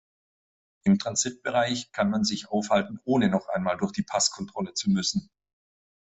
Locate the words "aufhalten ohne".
2.49-3.29